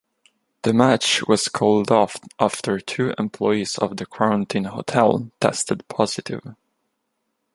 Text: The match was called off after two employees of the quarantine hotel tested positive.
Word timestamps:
The 0.63 0.73
match 0.73 1.27
was 1.27 1.47
called 1.47 1.91
off 1.91 2.15
after 2.39 2.79
two 2.79 3.13
employees 3.19 3.77
of 3.77 3.97
the 3.97 4.07
quarantine 4.07 4.63
hotel 4.63 5.29
tested 5.39 5.87
positive. 5.89 6.55